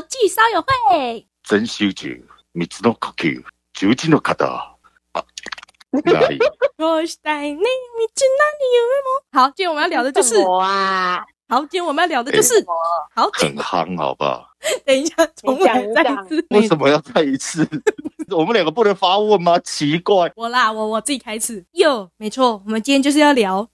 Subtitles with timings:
[0.00, 1.26] 际烧友会。
[1.42, 2.08] 真修酒，
[2.54, 3.44] 三つの呼吸、
[3.74, 4.46] 十字の肩。
[5.12, 5.24] 啊，
[5.92, 6.38] 来，
[6.78, 9.40] 我是带你，你知道你有没有？
[9.40, 12.74] 好，今天我们要聊的就是，什么啊，好，今天我们要聊的就是，什么
[13.14, 14.48] 好，很夯，好不好？
[14.84, 16.46] 等一下，重来再一次。
[16.50, 17.68] 为什么要再一次？
[18.30, 19.58] 我们两个不能发问吗？
[19.60, 21.64] 奇怪，我啦，我我自己开始。
[21.72, 23.68] 哟，没错，我们今天就是要聊。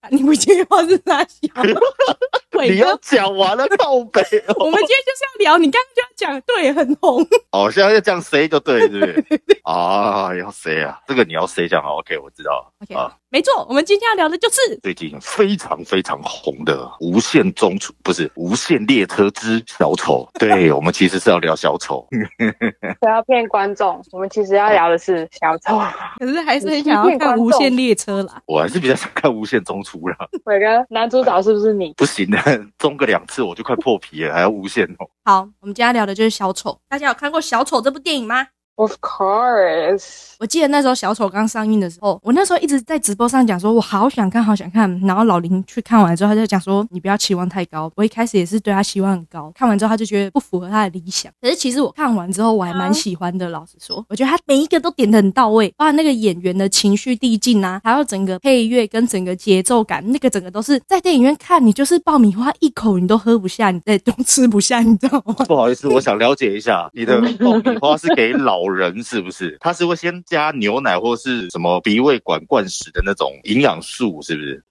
[0.00, 1.38] 啊你不接话是哪小？
[2.57, 4.21] 伟你要，讲完了，靠北
[4.57, 4.71] 我哦。
[4.71, 7.25] 们今天就是要聊，你刚刚就要讲，对，很红。
[7.51, 9.37] 哦，现在要这样 say 就对， 对不对？
[9.63, 12.76] 啊，要 say 啊，这个你要 say 讲啊，OK，我知道了。
[12.79, 22.07] OK，啊，没错，我们今天要聊的就是最近非常非常红的《无限中出》不是《无限列车之小丑》， 对我们其实是要聊小丑。
[23.01, 25.79] 不要骗观众，我们其实要聊的是小丑。
[26.19, 28.39] 可是还是很想要看《无限列车》啦。
[28.45, 31.91] 我还是比较想看《无限中出》啦，伟哥，男主角是不是你？
[31.97, 32.37] 不行的，
[32.77, 35.09] 中个两次我就快破皮了，还要无限哦。
[35.25, 36.79] 好，我们今天聊的就是小丑。
[36.87, 38.47] 大家有看过《小丑》这部电影吗？
[38.77, 44.87] Of course，我记得那时候小丑刚上映的时候，我那时候一直在直播上讲说，我好想看，好想看。
[44.99, 47.91] 然后老林去看完之后，他就讲说，你不要期望太高。
[47.95, 51.31] 我一开始也是对他期望很高，看完之后他就觉得不符合他的理想。
[51.41, 53.49] 可是其实我看完之后，我还蛮喜欢的。
[53.49, 65.33] 老实说，我觉得他每一个都点的很到位，包括那个演员的情绪递进啊，还有整个配乐跟整个节奏感，那个整个都是在电影院看，你就是爆米花一口你都喝不下，你再都吃不下，你知道吗？
[65.47, 69.57] 不好意思，我想了解一下，你的爆米花是给老人是不是？
[69.59, 74.63] 他是会先加牛奶或是什么鼻胃管灌食的那种营养素，是不是？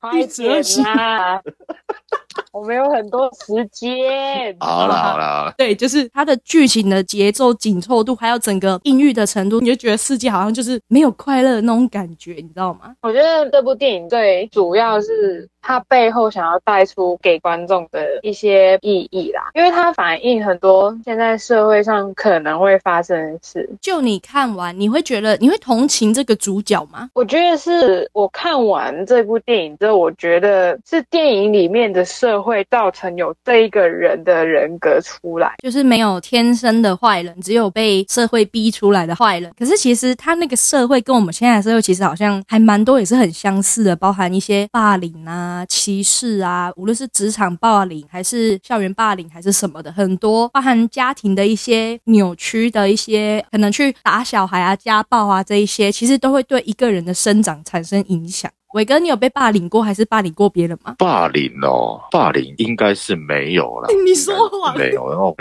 [0.00, 1.40] 快点啦！
[2.52, 4.56] 我没有很多时间。
[4.60, 12.94] 好了好了，对，就是它的剧情的节奏紧凑度，还有整个阴郁的程度，你就觉得世界好像就是没有快乐的那种感觉，你知道吗？
[13.02, 23.68] 我觉得这部电影最主要是它背后想要带出给观众的一些意义啦，因为它反映很多现在社会上可能会发生的事。
[23.80, 27.08] 就你看完，你会觉得你会同情这个主角吗？
[27.14, 35.52] 我觉得是我看完这部电影之后，我觉得是电影里面的社会造成有这一个人的人格出来。
[35.62, 39.52] 就是没有天生的坏人，只有被社会逼出来的坏人。
[39.58, 58.50] 可是其实他那个社会跟我们现在的社会其实好像还蛮多，也是很相似的，包含一些霸凌啊、歧视啊，无论是职场霸凌还是校园霸凌还是什么的，很多包含家庭的一些扭曲的一些，可能去打小孩啊、家暴啊这一些，其实都会对一个人的生长产生影响。
[58.74, 60.96] 伟哥，你有被霸凌过还是霸凌过别人吗？
[60.98, 63.88] 霸凌哦，霸凌应该是没有啦。
[64.04, 65.36] 你说谎没有，然 后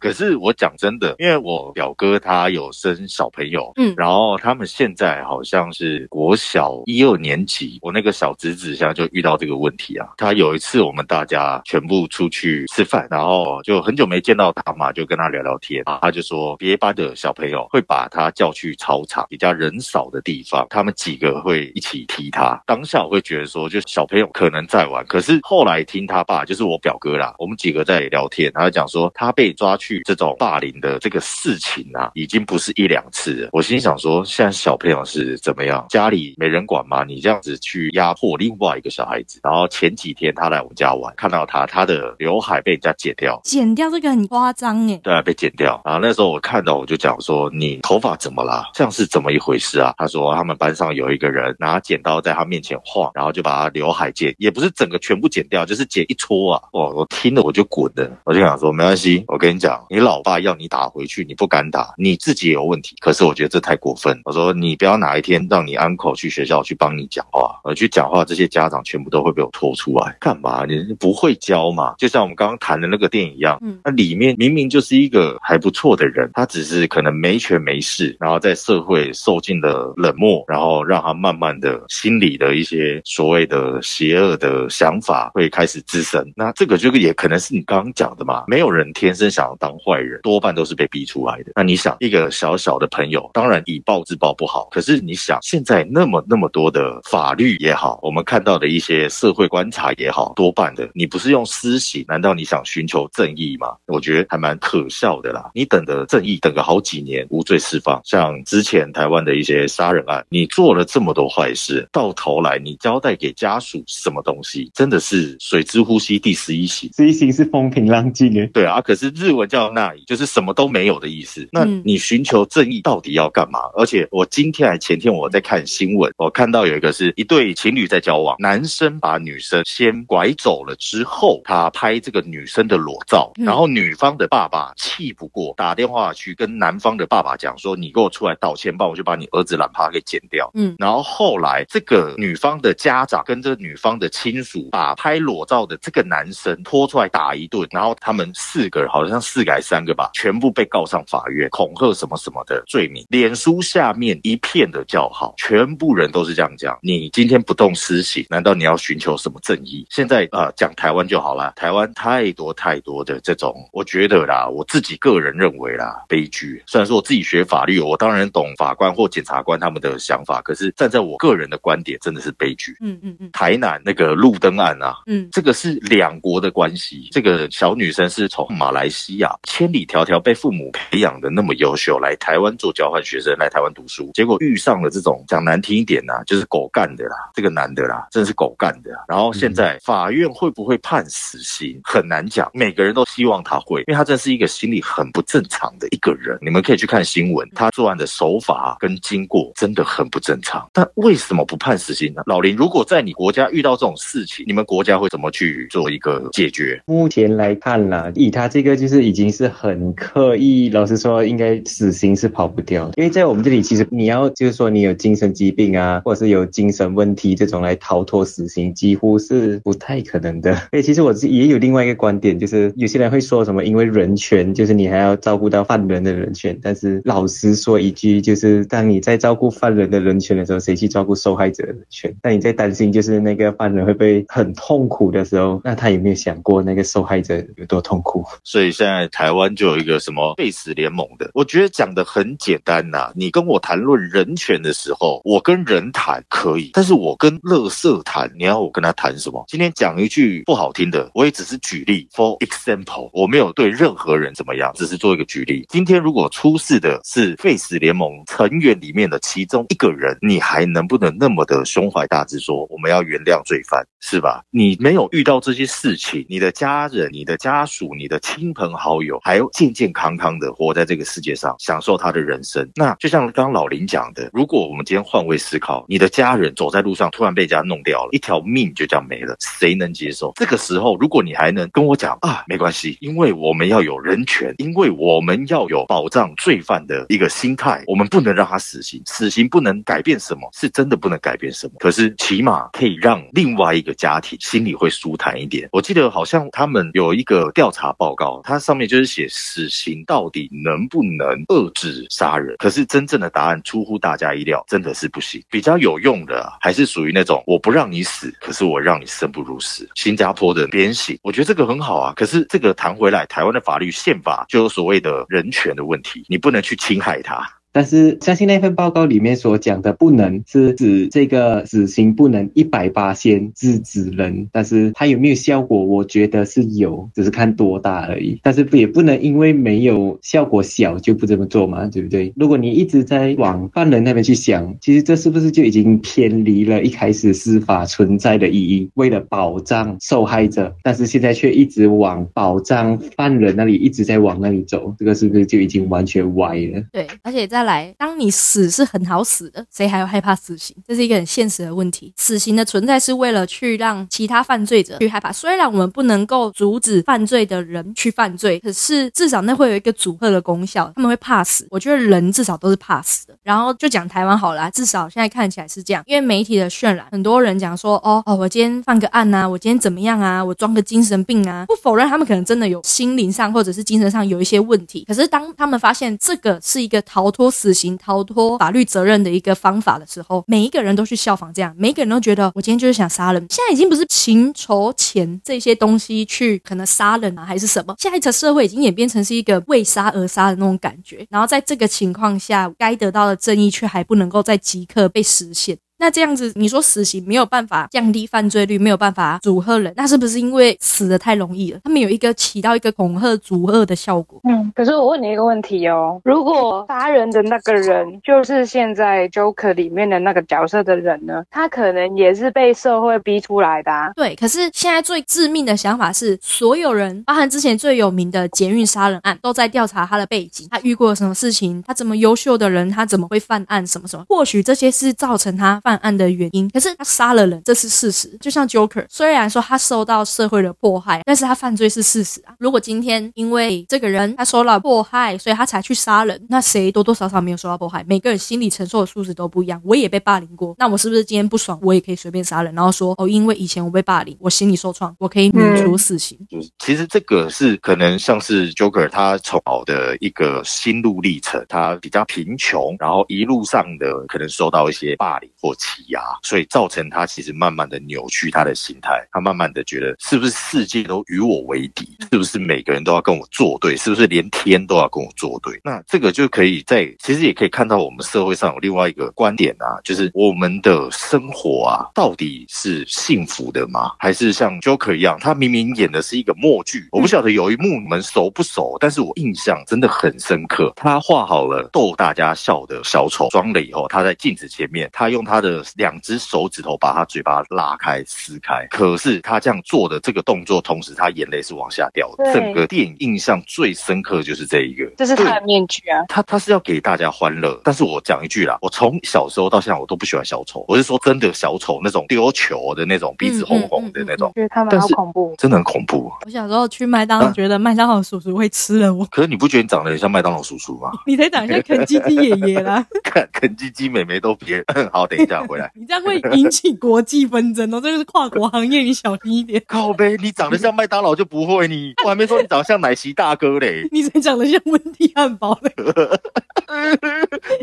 [0.00, 10.08] 可是我讲真的，因为我表哥他有生小朋友，嗯然后他们现在好像是国小一二年级，我那个小侄子现在就遇到这个问题啊。
[10.16, 22.60] 他有一次我们大家全部出去吃饭，然后就很久没见到他嘛，就跟他聊聊天啊，他就说别班的小朋友会把他叫去操场比较人少的地方，他们几个会一起踢他。
[22.66, 33.48] 当下我会觉得说，就小朋友可能在玩，可是后来听他爸，就是我表哥啦，我们几个在聊天，他就讲说他被抓去这种霸凌的这个事情啊，已经不是一两次了。
[33.52, 35.84] 我心想说，现在小朋友是怎么样？
[35.88, 37.04] 家里没人管吗？
[37.04, 44.98] 你这样子去压迫另外一个小孩子，然后前几天他来我们家玩，看到他他的刘海被人家剪掉，剪掉这个很夸张哎。
[45.02, 45.80] 对啊，被剪掉。
[45.84, 48.70] 然后那时候我看到，我就讲说：“你头发怎么啦？
[48.74, 62.96] 这样是怎么一回事啊？”他说：“他们班上有一个人拿剪刀在他面前晃，然后就把他刘海剪，也不是整个全部剪掉，就是剪一撮啊。”哦，我听了我就滚了，我就想说：“没关系，我跟你讲，你老爸要你打回去，你不敢打，你自己也有问题。
[63.00, 64.18] 可是我觉得这太过分。
[64.24, 70.64] 我说你不要哪一天让你 uncle 去学校去帮你讲话，呃，去讲话，这些家长全部都会被我拖出来，干嘛？
[70.66, 71.94] 你不会教嘛？
[71.98, 86.22] 就像我们刚刚谈的那个电影一样。”嗯，那里面明明就是一个还不错的人，他只是可能没权没势，然后在社会受尽了冷漠，然后让他慢慢的心里的一些所谓的邪恶的想法会开始滋生。
[86.36, 91.52] 那这个就也可能是你刚刚讲的嘛，没有人天生想要当坏人，多半都是被逼出来的。
[91.56, 103.68] 那你想，一个小小的朋友，当然以暴制暴不好，可是你想，现在那么那么多的法律也好，我们看到的一些社会观察也好，多半的你不是用私刑，难道你想寻求正义吗？
[103.86, 105.50] 我觉得还蛮可笑的啦。
[105.54, 116.90] 你等的正义等个好几年，无罪释放，像之前台湾的一些杀人案，你做了这么多坏事，到头来你交代给家属什么东西，真的是水之呼吸第十一型。
[116.94, 121.48] 十一型是风平浪静的，对啊，可是日文叫那里，就是什么都没有的意思。
[121.52, 123.60] 那嗯你寻求正义到底要干嘛？
[123.76, 153.04] 而且我今天还前天我在看新闻，我看到有一个是一对情侣在交往，男生把女生先拐走了之后，他拍这个女生的裸照，嗯然后女方的爸爸气不过，打电话去跟男方的爸爸讲说：“你给我出来道歉，不然我就把你儿子懒趴给剪掉。”嗯然后后来这个女方的家长跟这女方的亲属把拍裸照的这个男生拖出来打一顿，然后他们四个好像四个还三个吧，全部被告上法院，恐吓什么什么的罪名。
[153.08, 156.78] 脸书下面一片的叫好，全部人都是这样讲。
[156.80, 159.84] 你今天不动私刑，难道你要寻求什么正义？
[159.90, 166.62] 现在呃讲台湾就好了，台湾太多太多的这种，我觉得啦，我自己个人认为啦，悲剧。
[166.68, 172.76] 虽然说我自己学法律，我当然懂法官或检察官他们的想法，可是站在我个人的观点，真的是悲剧。
[172.80, 177.08] 嗯嗯嗯台南那个路灯案啊，嗯这个是两国的关系。
[177.10, 189.04] 这个小女生是从马来西亚千里迢迢被父母培养的那么优秀，来台湾做交换学生，来台湾读书，结果遇上了这种讲难听一点呐、就是狗干的啦，这个男的啦，真的是狗干的啦。
[189.08, 192.50] 然后现在法院会不会判死刑，很难讲。
[192.52, 196.38] 每个人都希望他会，因为他真是一个心理很不正常的一个人。
[196.42, 200.68] 你们可以去看新闻，他作案的手法跟经过真的很不正常。
[200.72, 202.22] 但为什么不判死刑呢？
[202.26, 206.80] 老林，如果在你国家遇到这种事情，你们国家会怎么去做一个解决？
[206.86, 212.92] 目前来看啦，以他这个就是已经是很刻意，老实说，应该死刑是跑不掉的。
[212.96, 220.54] 因为在我们这里，其实你要就是说你有精神疾病啊，或者是有精神问题这种来逃脱死刑，几乎是不太可能的。
[220.70, 226.58] 所 以其实我也有另外一个观点，就是有些人会说什么，因为人权，就是你还要照顾到犯人的人权。
[226.62, 232.14] 但是老实说一句，就是当你在照顾犯人的人权的时候，谁去照顾受害害者的人权？
[232.22, 238.24] 当你在担心就是那个犯人会被很痛苦的时候，那他有没有想过那个受害者有多痛苦？
[238.42, 249.44] 所以现在台湾就有一个什么废死联盟的，我觉得讲的很简单呐、你跟我谈论人权的时候，我跟人谈可以，但是我跟乐色谈，你要我跟他谈什么？
[249.48, 255.66] 今天讲一句不好听的，我也只是举例，for example，我没有对任何人怎么样，只是做一个举例。
[255.68, 264.44] 今天如果出事的是废死联盟成员里面的其中一个人，你还能不能那么的胸怀大志说我们要原谅罪犯，是吧？
[264.50, 272.68] 你没有遇到这些事情，你的家人、你的家属、你的亲朋好友，还要健健康康的活在这个世界上，享受他的人生。
[272.74, 280.32] 那就像刚刚老林讲的，如果我们今天换位思考，你的家人走在路上突然被人家弄掉了，一条命就这样没了，谁能接受？
[280.34, 291.72] 这个时候，如果你还能跟我讲啊，没关系，因为我们要有人权，因为我们要有保障罪犯的一个心态，我们不能让他死刑，死刑不能改变什么，是真的不能改变什么。
[291.78, 295.66] 可是起码可以让另外一个家庭心里会舒坦一点。
[295.72, 302.54] 我记得好像他们有一个调查报告，它上面就是写死刑到底能不能遏制杀人？
[302.58, 305.42] 可是真正的答案出乎大家意料，真的是不行。
[305.48, 309.88] 比较有用的、还是属于那种我不让你死，可是我让你生不如死。
[309.94, 312.12] 新加坡的鞭刑，我觉得这个很好啊。
[312.14, 317.48] 可是这个谈回来，台湾的法律宪法就有所谓的人权的问题，你不能去侵害他。
[317.74, 328.38] 但是相信那份报告里面所讲的不能是指这个死刑不能一百八先制止人，但是它有没有效果，我觉得是有，只是看多大而已。
[328.44, 332.32] 但是不也不能因为没有效果小就不这么做嘛，对不对？
[332.36, 338.88] 如果你一直在往犯人那边去想，其实这是不是就已经偏离了一开始司法存在的意义？
[338.94, 346.80] 为了保障受害者，但是现在却一直往保障犯人那里一直在往那里走，这个是不是就已经完全歪了？
[346.92, 350.76] 对，而且在来，当你死是很好死的，谁还要害怕死刑？
[350.86, 352.12] 这是一个很现实的问题。
[352.16, 355.32] 死刑的存在是为了去让其他犯罪者去害怕。
[355.32, 361.66] 虽然我们不能够阻止犯罪的人去犯罪，可是至少那会有一个阻吓的功效，他们会怕死。
[361.70, 363.36] 我觉得人至少都是怕死的。
[363.42, 375.04] 然后就讲台湾好了啦，至少现在看起来是这样，因为媒体的渲染，很多人讲说，哦哦，我今天犯个案啊，我今天怎么样啊，我装个精神病啊，不否认他们可能真的有心灵上或者是精神上有一些问题。
[375.06, 383.46] 可是当他们发现这个是一个逃脱死刑、逃脱法律责任的一个方法的时候，每一个人都去效仿这样，每一个人都觉得我今天就是想杀人。
[383.48, 391.24] 现在已经不是情仇钱这些东西去可能杀人啊，还是什么，现在的社会已经演变成是一个为杀而杀的那种感觉。
[391.30, 395.78] 然后在这个情况下，该得到的正义却还不能够在即刻被实现。
[396.04, 401.80] 那那这样子，你说死刑没有办法降低犯罪率，没有办法阻吓人，那是不是因为死的太容易了？
[401.82, 404.38] 他们有一个起到一个恐吓、阻吓的效果。
[404.44, 411.42] 嗯，可是我问你一个问题哦，如果杀人的那个人就是现在 Joker 里面的那个角色的人呢？
[411.50, 414.12] 他可能也是被社会逼出来的、啊。
[414.14, 424.26] 对，可是现在最致命的想法是，所有人，包含之前最有名的捷运杀人案，都在调查他的背景，他遇过什么事情，他怎么优秀的人，他怎么会犯案，什么什么？
[424.28, 428.36] 或许这些是造成他犯案的原因，可是他杀了人，这是事实。
[428.40, 432.54] 就像 Joker，虽然说他受到社会的迫害，但是他犯罪是事实啊。
[432.58, 438.04] 如果今天因为这个人他受到迫害，所以他才去杀人，那谁多多少少没有受到迫害？
[438.06, 439.80] 每个人心理承受的素质都不一样。
[439.84, 442.74] 我也被霸凌过，那我是不是今天不爽，我也可以随便杀人？
[442.74, 446.38] 然后说哦，因为以前我被霸凌，我心理受创，我可以免除死刑。
[446.50, 465.78] 就是其实这个是可能像是 Joker 他从好的一个心路历程，他比较贫穷，然后一路上的可能受到一些霸凌或欺压，所以造成他其实慢慢的扭曲他的心态，他慢慢的觉得是不是世界都与我为敌，是不是每个人都要跟我作对，是不是连天都要跟我作对？
[465.84, 474.12] 那这个就可以在其实也可以看到我们社会上有另外一个观点啊，就是我们的生活啊，到底是幸福的吗？
[474.18, 477.08] 还是像 Joker 一样，他明明演的是一个默剧？
[477.12, 480.92] 我不晓得有一幕你们熟不熟，但是我印象真的很深刻。
[480.96, 488.86] 他画好了逗大家笑的小丑，装了以后，他在镜子前面，他用他的两只手指头把他嘴巴拉开撕开。
[488.90, 492.52] 可是他这样做的这个动作，同时他眼泪是往下掉的。
[492.52, 496.24] 整个电影印象最深刻就是这一个，这是他的面具啊。
[496.28, 505.54] 他他是要给大家欢乐，但是我讲一句啦，我从小时候到现在我都不喜欢小丑，我是说真的小丑那种丢球的那种鼻子红红的那种，觉得他们好恐怖。
[505.56, 506.30] 真的很恐怖。
[506.44, 511.10] 我小时候去麦当觉得麦当劳叔叔会吃了我，可是你不觉得你长得很像麦当劳叔叔吗？
[511.26, 515.90] 你才长得像肯基基爷爷啦， 肯肯基基美眉都别 好，等一下回来。
[515.94, 519.82] 你这样会引起国际纷争哦，这个是跨国行业，你小心一点。
[519.88, 525.92] 靠呗，你长得像麦当劳就不会你，我还没说你长得像奶昔大哥嘞， 你才长得像温蒂汉堡嘞，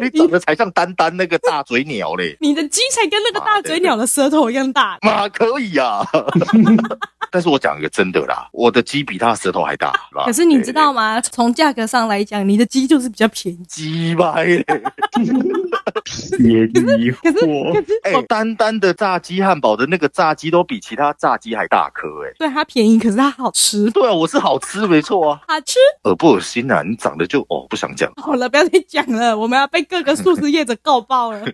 [0.02, 2.36] 你长得才像丹丹那个大嘴鸟嘞。
[2.40, 4.98] 你的鸡才跟那个大嘴鸟的舌头一样大。
[5.02, 6.06] 妈可以呀、
[7.32, 11.20] 但是我讲一个真的啦，我的鸡比他舌头还大， 是吧可是你知道吗？
[11.22, 13.58] 从价格上来讲，你的鸡就是比较便宜。
[13.68, 14.66] 鸡掰嘞！
[16.40, 17.74] 也疑可是惑。
[17.74, 25.78] 可是哎、丹丹的炸鸡汉堡的那个炸鸡都比其他炸鸡还大颗哎、对它便宜，可是它好吃，对啊，我是好吃没错啊，好吃。
[26.04, 26.84] 恶不恶心啊？
[26.84, 28.12] 你长得就哦，不想讲。
[28.18, 31.42] 好了，不要再讲了，我们要被各个素食业者告爆了。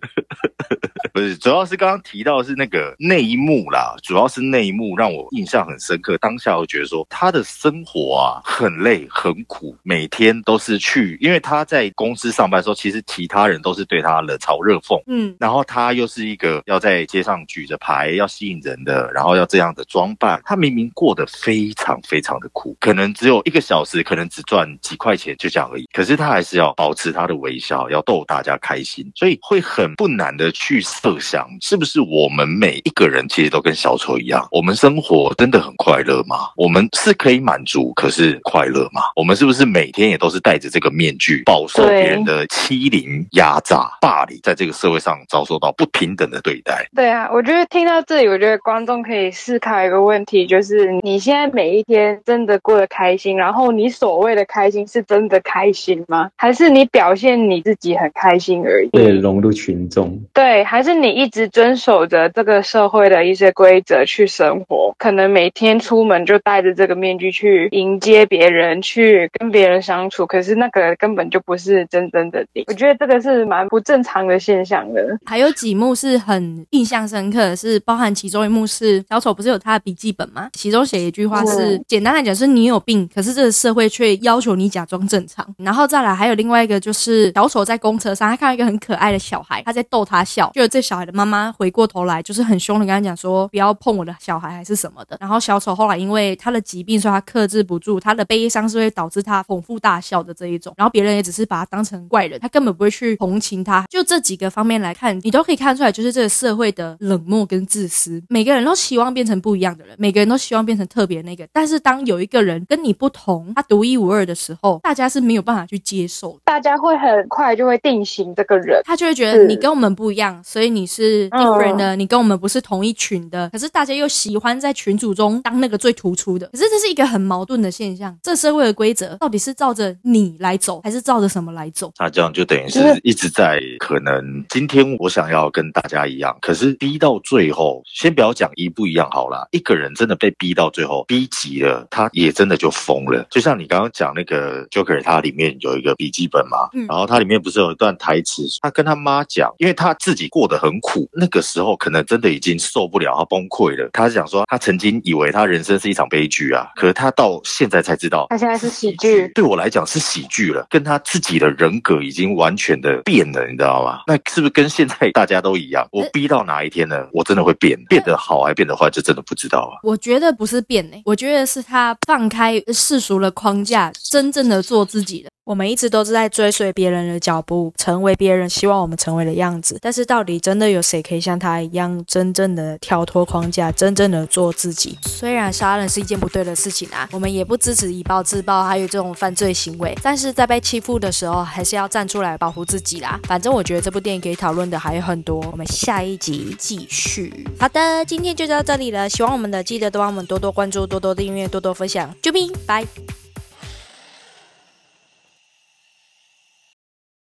[1.18, 6.16] 不是，主要是刚刚提到的是那个那一幕啦，主要是那一幕让我印象很深刻。
[6.20, 15.02] 当下我觉得说他的生活啊很累很苦，每天都是去，因为他在公司上班的时候，其实其他人都是对他冷嘲热讽。
[15.08, 20.40] 嗯，然后他又是一个要在街上举着牌要吸引人的，然后要这样的装扮。
[20.46, 25.90] 他明明过得非常非常的苦，可能只有一个小时，可能只赚几块钱，就这样而已。
[25.92, 36.50] 可是他还是要保持他的微笑，要逗大家开心，所以会很不难的去设想，是不是我们每一个人其实都跟小丑一样，我们生活真的很快乐吗？
[36.58, 39.04] 我们是可以满足，可是快乐吗？
[39.16, 46.86] 我们是不是每天也都是戴着这个面具，饱受别人的欺凌、压榨、霸凌，在这个社会上遭受到不平等的对待？
[46.94, 56.30] 对啊，我觉得听到这里，我觉得观众可以思考一个问题，就是你现在每一天真的过得开心，然后你所谓的开心是真的开心吗？
[56.36, 58.90] 还是你表现你自己很开心而已？
[58.92, 72.64] 为了融入群众，对，还是你一直遵守着这个社会的一些规则去生活，可能每天出门就戴着这个面具去迎接别人，去跟别人相处，可是那个根本就不是真正的你。
[72.68, 75.18] 我觉得这个是蛮不正常的现象的。
[75.26, 80.50] 还有几幕是很印象深刻的是，包含其中一幕是小丑不是有他的笔记本吗？
[80.54, 85.46] 其中写一句话是，嗯简单来讲是你有病，可是这个社会却要求你假装正常。
[85.58, 95.18] 然后再来还有另外一个就是小丑在公车上，他看到一个很可爱的小孩，他在逗他笑，就这小孩的妈妈回过头来就是很凶的跟他讲说不要碰我的小孩还是什么的。
[95.20, 100.74] 然后小丑后来因为他的疾病，所以他克制不住，他的悲伤是会导致他捧腹大笑的这一种。
[100.78, 103.86] 然后别人也只是把他当成怪人，他根本不会去同情他。
[103.90, 108.24] 就这几个方面来看，你都可以看出来，就是这个社会的冷漠跟自私。
[108.30, 111.46] 每个人都希望变成不一样的人，每个人都希望变成特别那个。
[111.52, 116.40] 但是当有一个人跟你不同，他独一无二的时候，大家是没有办法去接受的。
[116.46, 118.82] 大家会很快就会定型这个人。
[118.86, 123.50] 他就会觉得你跟我们不一样，所以你是 different 的，你跟我们不是同一群的。
[123.50, 126.48] 可是大家又喜欢在群组中当那个最突出的。
[126.48, 131.92] 可是这是一个很矛盾的现象，这社会的规则到底是照着你来走，还是照着什么来走？
[132.00, 143.26] 那这样就等于是一直在可能今天我想要跟大家一样，可是逼到最后，先不要讲一不一样好了，一个人真的被逼到最后，逼急了，他也真的就疯了。
[143.30, 153.90] 就像你刚刚讲那个 Joker，他里面有一个笔记本嘛，嗯然后他里面不是有一段台词，他跟他妈讲，因为他自己过得很苦，那个时候可能真的已经受不了，他崩溃了。
[153.94, 159.28] 他是讲说，他曾经以为他人生是一场悲剧啊，可是他到现在才知道，他现在是喜剧。
[159.30, 164.02] 对我来讲是喜剧了，跟他自己的人格已经完全的变了，你知道吗？
[164.08, 165.88] 那是不是跟现在大家都一样？
[165.92, 167.08] 我逼到哪一天呢？
[167.14, 169.80] 我真的会变，变得好还变得坏，就真的不知道啊。
[169.84, 175.30] 我觉得不是变呢、我觉得是他放开世俗的框架，真正的做自己了。
[175.48, 179.80] 我们一直都是在追随别人的脚步，成为别人希望我们成为的样子。
[179.82, 185.00] 但是，到底真的有谁可以像他一样，真正的跳脱框架，真正的做自己？
[185.04, 189.98] 虽然杀人是一件不对的事情啊，我们也不支持以暴制暴，还有这种犯罪行为。
[190.04, 193.18] 但是在被欺负的时候，还是要站出来保护自己啦。
[193.24, 197.48] 反正我觉得这部电影可以讨论的还有很多，我们下一集继续。
[197.58, 199.08] 好的，今天就到这里了。
[199.08, 202.14] 喜欢我们的，记得都帮我们多多关注、多多订阅、多多分享。
[202.22, 202.86] 啾咪，拜。